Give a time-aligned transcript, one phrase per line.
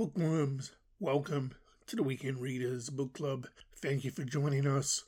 [0.00, 1.52] Bookworms, welcome
[1.86, 3.46] to the Weekend Readers Book Club.
[3.76, 5.04] Thank you for joining us.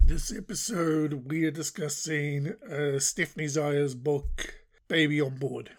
[0.00, 5.70] This episode, we are discussing uh, Stephanie Zia's book, Baby on Board.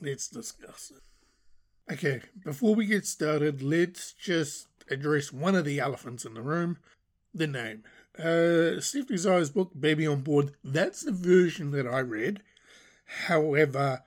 [0.00, 1.92] Let's discuss it.
[1.92, 6.78] Okay, before we get started, let's just address one of the elephants in the room
[7.32, 7.84] the name.
[8.18, 12.42] Uh, Stephanie Zia's book, Baby on Board, that's the version that I read.
[13.28, 14.02] However,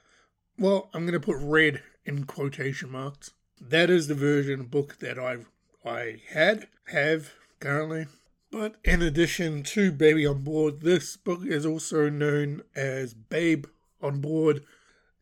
[0.59, 3.31] well, I'm going to put read in quotation marks.
[3.59, 5.37] That is the version of book that I
[5.83, 8.05] I had have currently.
[8.51, 13.65] But in addition to Baby on Board, this book is also known as Babe
[14.01, 14.63] on Board,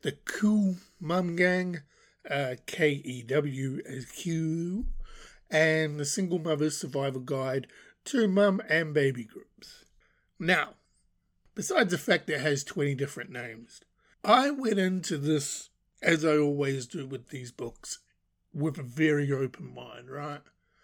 [0.02, 1.82] the Cool Mum Gang,
[2.30, 4.86] uh, K E W as Q,
[5.50, 7.68] and the Single Mother's Survival Guide
[8.06, 9.86] to Mum and Baby Groups.
[10.38, 10.76] Now,
[11.56, 13.82] besides the fact that it has 20 different names,
[14.24, 15.70] I went into this,
[16.02, 18.00] as I always do with these books,
[18.56, 20.42] with a very open mind, right?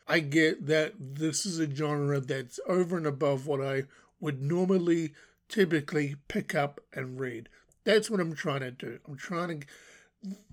[0.07, 3.83] I get that this is a genre that's over and above what I
[4.19, 5.13] would normally
[5.47, 7.47] typically pick up and read.
[7.85, 8.99] That's what I'm trying to do.
[9.07, 9.67] I'm trying to,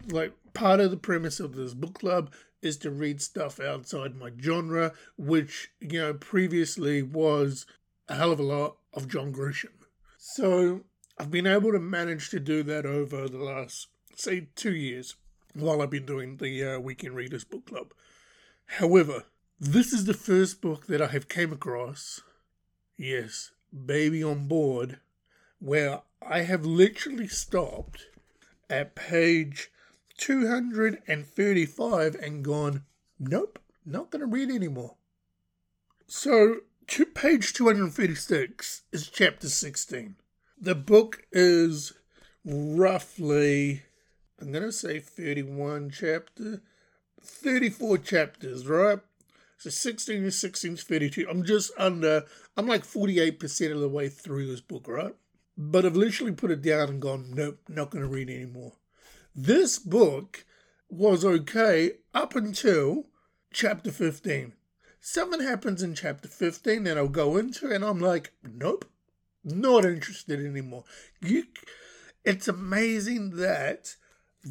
[0.08, 4.30] like, part of the premise of this book club is to read stuff outside my
[4.40, 7.66] genre, which, you know, previously was
[8.08, 9.74] a hell of a lot of John Grisham.
[10.18, 10.82] So
[11.18, 15.16] I've been able to manage to do that over the last, say, two years
[15.54, 17.92] while I've been doing the uh, Weekend Readers Book Club.
[18.66, 19.24] However,
[19.58, 22.20] this is the first book that I have came across,
[22.96, 25.00] yes, Baby on Board,
[25.58, 28.06] where I have literally stopped
[28.70, 29.70] at page
[30.18, 32.84] 235 and gone,
[33.18, 34.96] nope, not going to read anymore.
[36.06, 40.16] So, to page 236 is chapter 16.
[40.60, 41.92] The book is
[42.44, 43.82] roughly,
[44.40, 46.62] I'm going to say 31 chapter,
[47.20, 49.00] 34 chapters, right?
[49.58, 51.26] So 16 to 16 is 32.
[51.28, 52.24] I'm just under,
[52.56, 55.14] I'm like 48% of the way through this book, right?
[55.56, 58.74] But I've literally put it down and gone, nope, not going to read anymore.
[59.34, 60.44] This book
[60.88, 63.06] was okay up until
[63.52, 64.52] chapter 15.
[65.00, 68.84] Something happens in chapter 15 that I'll go into, and I'm like, nope,
[69.42, 70.84] not interested anymore.
[71.20, 71.44] You,
[72.24, 73.96] it's amazing that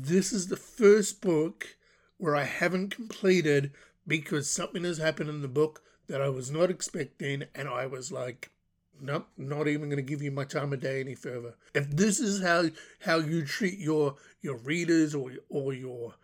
[0.02, 1.78] this is the first book
[2.18, 3.72] where I haven't completed
[4.08, 8.12] because something has happened in the book that I was not expecting, and I was
[8.12, 8.52] like,
[9.00, 11.56] nope, not even going to give you my time of day any further.
[11.74, 12.70] If this is how
[13.02, 16.16] how you treat your your readers or or your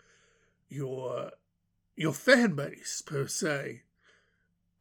[0.70, 1.32] your
[1.96, 3.82] your fan base per se,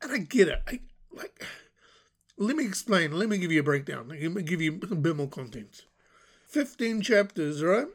[0.01, 0.81] and I get it, I
[1.13, 1.45] like.
[2.39, 3.13] Let me explain.
[3.13, 4.09] Let me give you a breakdown.
[4.09, 5.83] Let me give you a bit more content.
[6.47, 7.87] Fifteen chapters, right?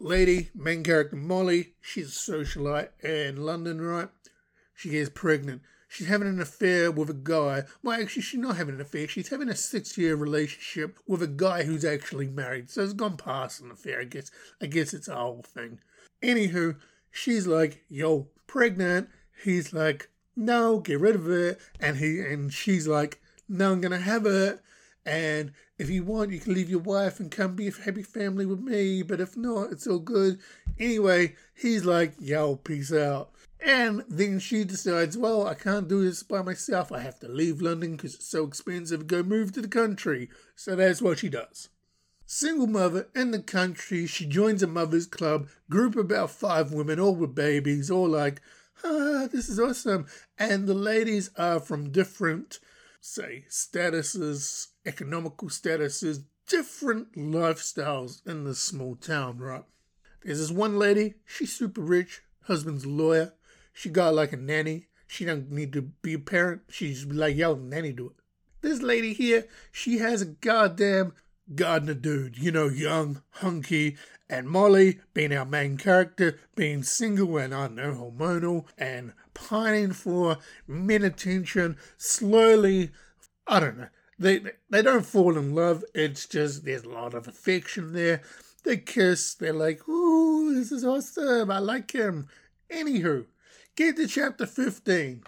[0.00, 4.08] Lady, main character Molly, she's a socialite in London, right?
[4.74, 5.62] She gets pregnant.
[5.88, 7.64] She's having an affair with a guy.
[7.82, 9.08] Well, actually, she's not having an affair.
[9.08, 12.68] She's having a six-year relationship with a guy who's actually married.
[12.70, 14.02] So it's gone past an affair.
[14.02, 14.30] I guess.
[14.60, 15.80] I guess it's a whole thing.
[16.22, 16.76] Anywho,
[17.10, 19.08] she's like, "Yo, pregnant."
[19.42, 23.98] He's like, "No, get rid of it." And he and she's like, "No, I'm gonna
[23.98, 24.60] have it."
[25.08, 28.44] And if you want, you can leave your wife and come be a happy family
[28.44, 29.02] with me.
[29.02, 30.38] But if not, it's all good.
[30.78, 33.30] Anyway, he's like, yo, peace out.
[33.58, 36.92] And then she decides, well, I can't do this by myself.
[36.92, 39.06] I have to leave London because it's so expensive.
[39.06, 40.28] Go move to the country.
[40.54, 41.70] So that's what she does.
[42.26, 47.14] Single mother in the country, she joins a mother's club, group about five women, all
[47.14, 48.42] with babies, all like,
[48.84, 50.06] ah, this is awesome.
[50.38, 52.58] And the ladies are from different,
[53.00, 59.64] say, statuses, economical statuses, different lifestyles in this small town, right?
[60.22, 63.34] There's this one lady, she's super rich, husband's a lawyer,
[63.78, 64.88] she got like a nanny.
[65.06, 66.62] She don't need to be a parent.
[66.68, 68.16] She's like, yo, nanny do it.
[68.60, 71.12] This lady here, she has a goddamn
[71.54, 73.96] gardener dude, you know, young, hunky,
[74.28, 80.38] and Molly, being our main character, being single and, I know, hormonal, and pining for
[80.66, 82.90] men attention, slowly,
[83.46, 83.88] I don't know,
[84.18, 85.84] they they don't fall in love.
[85.94, 88.22] It's just there's a lot of affection there.
[88.64, 89.34] They kiss.
[89.34, 91.50] They're like, "Ooh, this is awesome.
[91.50, 92.28] I like him."
[92.70, 93.26] Anywho,
[93.76, 95.22] get to chapter fifteen.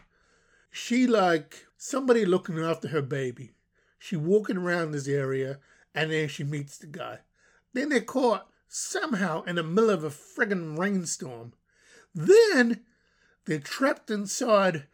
[0.70, 3.52] She like somebody looking after her baby.
[3.98, 5.60] She walking around this area,
[5.94, 7.18] and then she meets the guy.
[7.72, 11.52] Then they're caught somehow in the middle of a friggin' rainstorm.
[12.14, 12.80] Then
[13.44, 14.86] they're trapped inside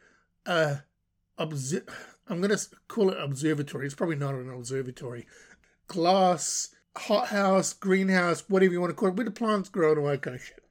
[0.44, 0.80] a
[1.38, 2.58] observ- I'm to
[2.88, 3.86] call it observatory.
[3.86, 5.26] It's probably not an observatory.
[5.86, 10.06] Glass, hothouse, greenhouse, whatever you want to call it, where the plants grow and all
[10.08, 10.64] that kind of shit.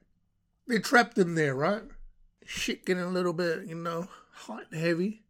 [0.66, 1.82] they're trapped in there, right?
[2.44, 5.22] Shit getting a little bit, you know, hot and heavy.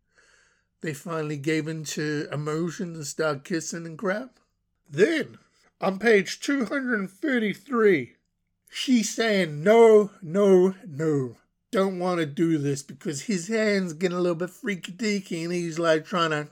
[0.81, 4.39] They finally gave in to emotion and start kissing and crap.
[4.89, 5.39] Then,
[5.81, 8.15] on page 233,
[8.71, 11.37] she's saying, no, no, no,
[11.73, 15.53] don't want to do this because his hand's getting a little bit freaky deaky and
[15.53, 16.49] he's like trying to,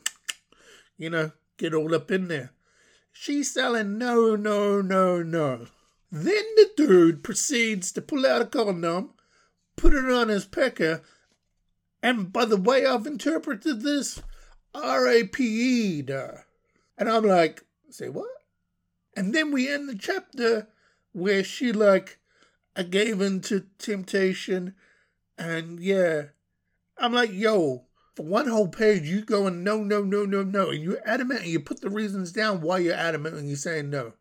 [0.98, 2.52] you know, get all up in there.
[3.12, 5.66] She's selling, no, no, no, no.
[6.10, 9.10] Then the dude proceeds to pull out a condom,
[9.76, 11.02] put it on his pecker,
[12.02, 14.20] and by the way I've interpreted this,
[14.74, 16.12] R-A-P-E-D.
[16.98, 17.63] And I'm like,
[17.94, 18.28] say what?
[19.16, 20.68] And then we end the chapter
[21.12, 22.18] where she like,
[22.76, 24.74] I gave in to temptation,
[25.38, 26.22] and yeah.
[26.98, 30.82] I'm like, yo, for one whole page, you going no, no, no, no, no, and
[30.82, 34.14] you're adamant, and you put the reasons down why you're adamant, and you're saying no.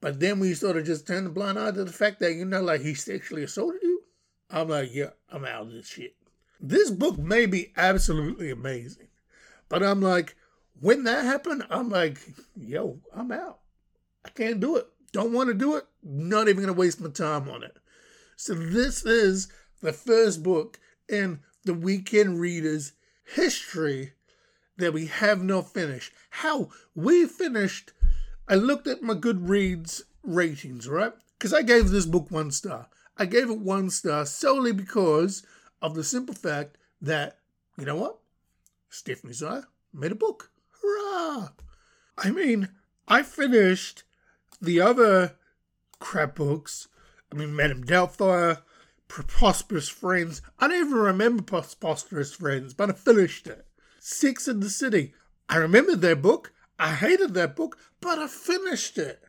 [0.00, 2.44] But then we sort of just turn the blind eye to the fact that, you
[2.44, 4.02] know, like he sexually assaulted you.
[4.50, 6.14] I'm like, yeah, I'm out of this shit.
[6.60, 9.08] This book may be absolutely amazing.
[9.68, 10.36] But I'm like,
[10.80, 12.18] when that happened, I'm like,
[12.56, 13.60] yo, I'm out.
[14.24, 14.86] I can't do it.
[15.12, 15.84] Don't want to do it.
[16.02, 17.76] Not even going to waste my time on it.
[18.36, 19.48] So this is
[19.82, 20.78] the first book
[21.08, 22.92] in the Weekend Readers
[23.34, 24.12] history
[24.76, 26.12] that we have not finished.
[26.30, 27.92] How we finished,
[28.48, 31.12] I looked at my Goodreads ratings, right?
[31.38, 32.88] Because I gave this book one star.
[33.16, 35.42] I gave it one star solely because
[35.80, 37.38] of the simple fact that,
[37.78, 38.18] you know what?
[38.90, 39.64] Stephanie Meisiah
[39.94, 40.50] made a book.
[40.82, 41.48] Hurrah!
[42.18, 42.68] I mean,
[43.08, 44.04] I finished
[44.60, 45.36] the other
[45.98, 46.88] crap books.
[47.32, 48.62] I mean, Madame Doubtfire,
[49.08, 50.42] Preposterous Friends.
[50.58, 53.66] I don't even remember Preposterous Friends, but I finished it.
[54.00, 55.14] Six in the City.
[55.48, 56.52] I remember that book.
[56.78, 59.22] I hated that book, but I finished it.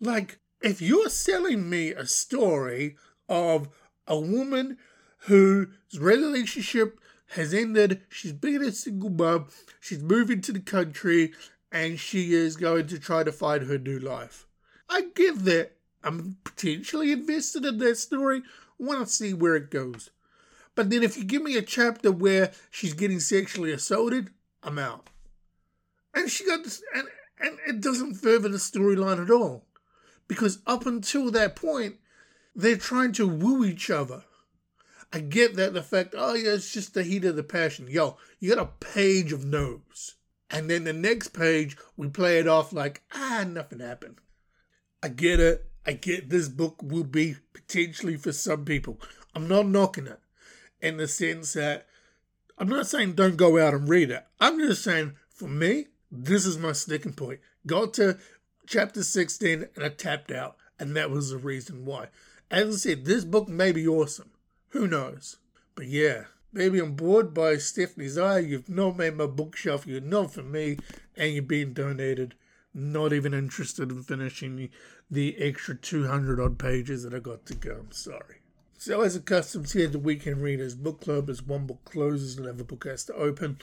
[0.00, 2.96] Like, if you're selling me a story
[3.28, 3.68] of
[4.06, 4.78] a woman
[5.24, 5.68] whose
[5.98, 7.00] relationship
[7.30, 8.02] has ended.
[8.08, 9.46] She's been a single mom.
[9.80, 11.32] She's moving to the country
[11.72, 14.46] and she is going to try to find her new life.
[14.88, 15.72] I give that.
[16.02, 18.42] I'm potentially invested in that story.
[18.78, 20.10] Want to see where it goes.
[20.74, 24.30] But then if you give me a chapter where she's getting sexually assaulted,
[24.62, 25.08] I'm out.
[26.14, 27.06] And she got this, and,
[27.38, 29.66] and it doesn't further the storyline at all.
[30.26, 31.96] Because up until that point,
[32.54, 34.24] they're trying to woo each other.
[35.12, 37.88] I get that the fact, oh yeah, it's just the heat of the passion.
[37.88, 40.14] Yo, you got a page of no's.
[40.50, 44.20] And then the next page, we play it off like, ah, nothing happened.
[45.02, 45.66] I get it.
[45.86, 49.00] I get this book will be potentially for some people.
[49.34, 50.20] I'm not knocking it
[50.80, 51.86] in the sense that
[52.58, 54.26] I'm not saying don't go out and read it.
[54.40, 57.40] I'm just saying, for me, this is my sticking point.
[57.66, 58.18] Got to
[58.66, 62.08] chapter 16 and I tapped out, and that was the reason why.
[62.50, 64.30] As I said, this book may be awesome.
[64.70, 65.36] Who knows?
[65.74, 68.38] But yeah, baby, I'm bored by Stephanie eye.
[68.38, 69.86] You've not made my bookshelf.
[69.86, 70.78] You're not for me.
[71.16, 72.34] And you're being donated.
[72.72, 74.70] Not even interested in finishing
[75.10, 77.78] the extra 200 odd pages that I got to go.
[77.80, 78.36] I'm sorry.
[78.78, 82.64] So, as a custom here the Weekend Readers Book Club, as one book closes, another
[82.64, 83.58] book has to open.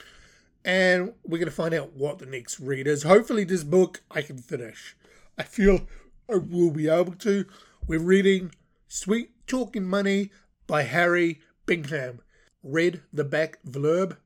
[0.64, 3.02] And we're going to find out what the next read is.
[3.02, 4.94] Hopefully, this book I can finish.
[5.38, 5.86] I feel
[6.30, 7.46] I will be able to.
[7.86, 8.52] We're reading
[8.88, 10.30] Sweet Talking Money
[10.68, 12.20] by Harry Bingham.
[12.62, 14.18] Read the back blurb.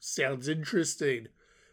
[0.00, 1.28] Sounds interesting.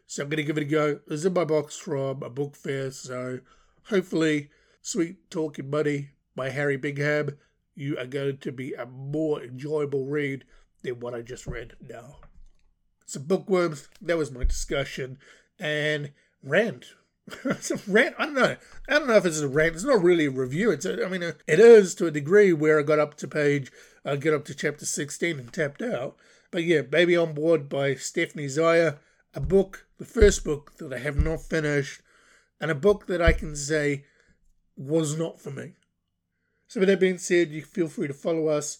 [0.05, 0.99] So I'm going to give it a go.
[1.07, 3.39] This is in my box from a book fair, so
[3.85, 4.49] hopefully,
[4.83, 7.37] Sweet Talking Money by Harry Bingham,
[7.73, 10.43] you are going to be a more enjoyable read
[10.83, 12.17] than what I just read now.
[13.07, 15.17] So, bookworms, that was my discussion.
[15.57, 16.11] And
[16.43, 16.93] rant
[17.45, 18.15] it's a rant.
[18.19, 18.55] I don't know.
[18.87, 19.75] I don't know if it's a rant.
[19.75, 20.71] It's not really a review.
[20.71, 20.85] It's.
[20.85, 23.71] A, I mean, it is to a degree where I got up to page,
[24.03, 26.15] I uh, get up to chapter sixteen and tapped out.
[26.51, 28.97] But yeah, Baby on Board by Stephanie Meisiah,
[29.33, 32.01] a book, the first book that I have not finished,
[32.61, 34.05] and a book that I can say
[34.77, 35.73] was not for me.
[36.67, 38.79] So with that being said, you feel free to follow us,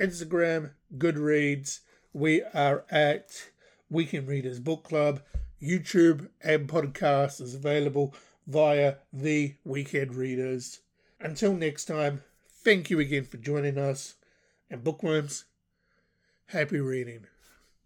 [0.00, 1.80] Instagram, Goodreads.
[2.12, 3.50] We are at
[3.90, 5.22] Weekend Readers Book Club.
[5.62, 8.14] YouTube and podcast is available
[8.48, 10.80] via the Weekend Readers.
[11.20, 12.22] Until next time,
[12.64, 14.16] thank you again for joining us,
[14.68, 15.44] and bookworms,
[16.46, 17.26] happy reading.